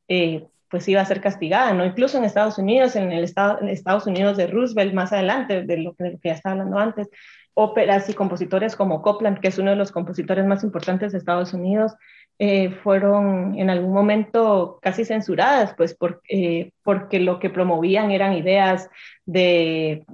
[0.08, 1.86] eh, pues iba a ser castigada, ¿no?
[1.86, 5.94] Incluso en Estados Unidos, en el estado, Estados Unidos de Roosevelt, más adelante, de lo
[6.00, 7.10] de lo que ya estaba hablando antes,
[7.56, 11.53] óperas y compositores como Copland, que es uno de los compositores más importantes de Estados
[11.53, 11.93] Unidos,
[12.38, 15.97] eh, fueron en algún momento casi censuradas, pues
[16.30, 18.89] eh, porque lo que promovían eran ideas
[19.26, 20.06] de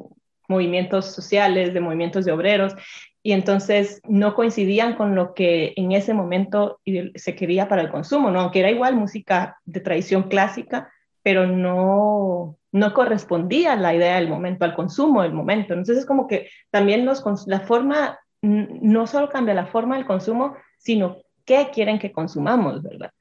[0.48, 2.76] movimientos sociales, de movimientos de obreros,
[3.24, 6.80] y entonces no coincidían con lo que en ese momento
[7.16, 8.42] se quería para el consumo, ¿no?
[8.42, 10.92] aunque era igual música de tradición clásica,
[11.24, 15.74] pero no, no correspondía a la idea del momento, al consumo del momento.
[15.74, 20.56] Entonces es como que también los, la forma, no solo cambia la forma del consumo,
[20.78, 23.12] sino qué quieren que consumamos, ¿verdad?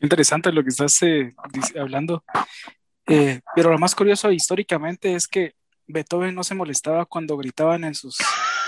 [0.00, 1.34] Interesante lo que estás eh,
[1.78, 2.22] hablando.
[3.06, 5.54] Eh, pero lo más curioso históricamente es que
[5.86, 8.18] Beethoven no se molestaba cuando gritaban en sus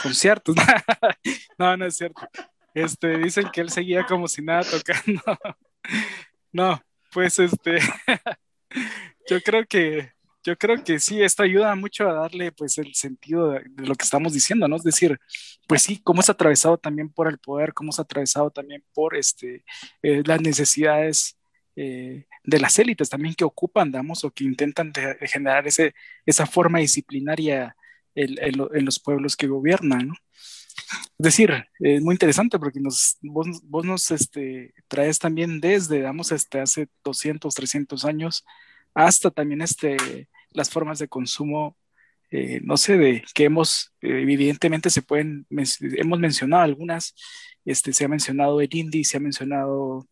[0.02, 0.56] conciertos.
[1.58, 2.26] no, no es cierto.
[2.74, 5.22] Este, dicen que él seguía como si nada tocando.
[6.52, 6.80] no,
[7.12, 7.78] pues este,
[9.30, 10.10] yo creo que,
[10.42, 14.04] yo creo que sí, esto ayuda mucho a darle pues el sentido de, lo que
[14.04, 14.76] estamos diciendo, ¿no?
[14.76, 15.20] Es decir,
[15.68, 19.64] pues sí, cómo es atravesado también por el poder, cómo es atravesado también por este,
[20.02, 21.38] eh, las necesidades
[21.76, 25.94] eh, de las élites también que ocupan, digamos, o que intentan generar ese,
[26.26, 27.76] esa forma disciplinaria
[28.16, 30.14] en, los pueblos que gobiernan, ¿no?
[31.18, 36.60] Es decir, es muy interesante porque nos, vos, nos este, traes también desde, digamos, este,
[36.60, 38.44] hace 200, 300 años
[38.94, 41.76] hasta también este, las formas de consumo,
[42.30, 47.14] eh, no sé, de que hemos, evidentemente se pueden, hemos mencionado algunas,
[47.64, 50.06] este, se ha mencionado el indie, se ha mencionado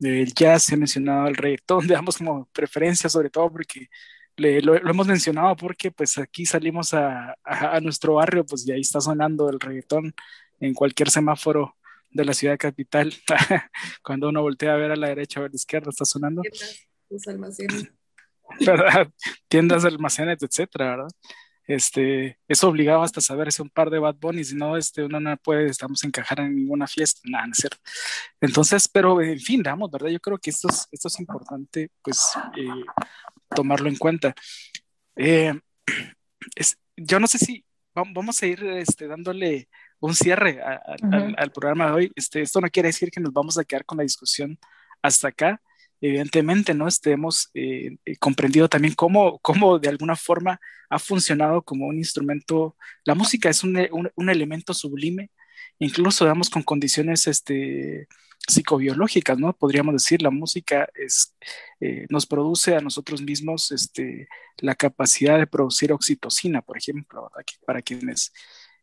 [0.00, 3.88] el jazz, se ha mencionado el reggaetón, digamos como preferencia sobre todo porque
[4.36, 9.00] lo, hemos mencionado porque pues aquí salimos a, a, nuestro barrio, pues y ahí está
[9.00, 10.14] sonando el reggaetón
[10.60, 11.76] en cualquier semáforo
[12.10, 13.12] de la ciudad capital.
[14.02, 16.42] Cuando uno voltea a ver a la derecha o a la izquierda, está sonando.
[16.42, 17.90] Tiendas, almacenes.
[18.60, 19.08] ¿Verdad?
[19.48, 21.08] Tiendas, almacenes, etcétera, ¿verdad?
[21.66, 25.36] Este, es obligado hasta saberse un par de Bad Bunny, si no, este, uno no
[25.36, 27.78] puede, estamos encajar en ninguna fiesta, nada, no es cierto.
[28.40, 30.08] Entonces, pero en fin, damos, ¿verdad?
[30.08, 32.84] Yo creo que esto es, esto es importante, pues, eh,
[33.54, 34.34] tomarlo en cuenta.
[35.16, 35.58] Eh,
[36.54, 39.68] es, yo no sé si vamos a ir este, dándole
[40.00, 42.12] un cierre al, programa de hoy.
[42.14, 44.58] Este, esto no quiere decir que nos vamos a quedar con la discusión
[45.02, 45.60] hasta acá.
[46.00, 46.88] Evidentemente, ¿no?
[46.88, 51.96] Este, hemos eh, eh, comprendido también cómo, cómo de alguna forma ha funcionado como un
[51.96, 52.76] instrumento.
[53.04, 53.76] La música es un,
[54.14, 55.30] un, elemento sublime,
[55.78, 58.08] incluso, digamos, con condiciones este,
[58.46, 59.52] psicobiológicas, ¿no?
[59.56, 61.34] Podríamos decir, la música es,
[61.80, 64.28] eh, nos produce a nosotros mismos este,
[64.58, 67.30] la capacidad de producir oxitocina, por ejemplo,
[67.66, 68.32] para quienes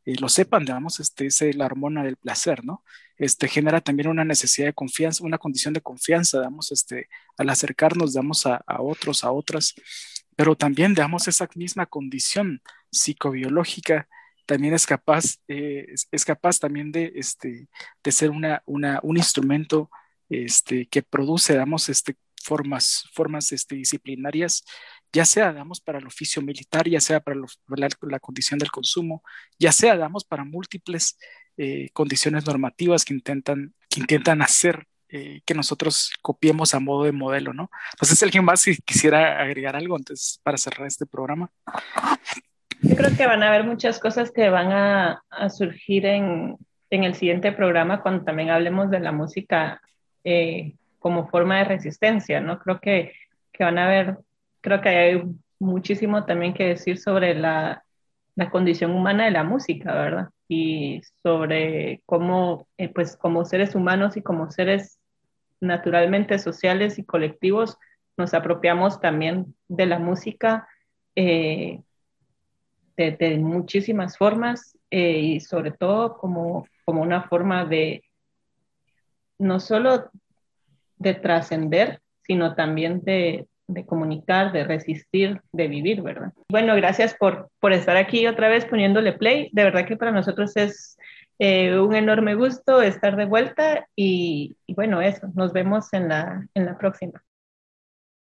[0.05, 2.83] eh, lo sepan, digamos, este, es la hormona del placer, ¿no?
[3.17, 8.13] Este, genera también una necesidad de confianza, una condición de confianza, digamos, este, al acercarnos,
[8.13, 9.75] digamos, a, a otros, a otras,
[10.35, 14.07] pero también, digamos, esa misma condición psicobiológica
[14.45, 17.67] también es capaz, eh, es, capaz también de, este,
[18.03, 19.89] de ser una, una, un instrumento
[20.29, 24.65] este, que produce, digamos, este, formas, formas este, disciplinarias,
[25.13, 27.37] ya sea, digamos, para el oficio militar, ya sea para
[28.01, 29.23] la, condición del consumo,
[29.59, 31.17] ya sea, digamos, para múltiples
[31.57, 37.11] eh, condiciones normativas que intentan, que intentan hacer eh, que nosotros copiemos a modo de
[37.11, 37.69] modelo, ¿no?
[37.93, 41.51] Entonces, ¿alguien más si quisiera agregar algo antes para cerrar este programa?
[42.81, 46.57] Yo creo que van a haber muchas cosas que van a, surgir en,
[46.89, 49.79] el siguiente programa cuando también hablemos de la música
[50.23, 52.57] eh, como forma de resistencia, ¿no?
[52.57, 53.13] Creo que,
[53.59, 54.17] van a haber,
[54.63, 55.23] creo que hay
[55.59, 57.83] muchísimo también que decir sobre la,
[58.51, 60.29] condición humana de la música, ¿verdad?
[60.47, 64.99] Y sobre cómo, eh, pues como seres humanos y como seres
[65.59, 67.77] naturalmente sociales y colectivos,
[68.17, 70.67] nos apropiamos también de la música
[71.15, 71.81] eh,
[72.97, 78.03] de, muchísimas formas eh, y sobre todo como, como una forma de
[79.37, 80.09] no solo
[80.97, 86.33] de trascender, sino también de, de, comunicar, de resistir, de vivir, ¿verdad?
[86.49, 89.49] Bueno, gracias por, por estar aquí otra vez poniéndole play.
[89.53, 90.97] De verdad que para nosotros es
[91.39, 96.47] eh, un enorme gusto estar de vuelta y, y, bueno, eso, nos vemos en la,
[96.53, 97.23] en la próxima.